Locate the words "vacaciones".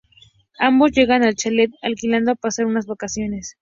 2.87-3.55